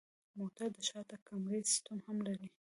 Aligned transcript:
موټر 0.37 0.69
د 0.75 0.79
شاته 0.89 1.17
کمرې 1.27 1.61
سیستم 1.71 1.97
هم 2.05 2.17
لري. 2.27 2.47